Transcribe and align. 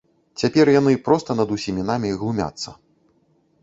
Цяпер 0.43 0.71
яны 0.79 0.93
проста 1.09 1.31
над 1.43 1.55
усімі 1.59 1.87
намі 1.93 2.09
глумяцца. 2.23 2.69